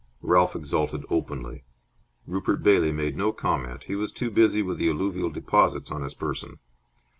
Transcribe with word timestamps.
Ralph 0.23 0.55
exulted 0.55 1.05
openly. 1.11 1.63
Rupert 2.25 2.63
Bailey 2.63 2.91
made 2.91 3.15
no 3.15 3.31
comment. 3.31 3.83
He 3.83 3.95
was 3.95 4.11
too 4.11 4.31
busy 4.31 4.63
with 4.63 4.79
the 4.79 4.89
alluvial 4.89 5.29
deposits 5.29 5.91
on 5.91 6.01
his 6.01 6.15
person. 6.15 6.57